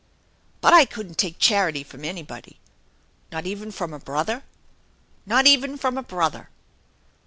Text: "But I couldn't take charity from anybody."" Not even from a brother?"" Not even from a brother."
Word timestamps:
"But 0.61 0.73
I 0.73 0.85
couldn't 0.85 1.19
take 1.19 1.37
charity 1.37 1.83
from 1.83 2.03
anybody."" 2.03 2.59
Not 3.31 3.45
even 3.45 3.69
from 3.69 3.93
a 3.93 3.99
brother?"" 3.99 4.41
Not 5.27 5.45
even 5.45 5.77
from 5.77 5.95
a 5.95 6.01
brother." 6.01 6.49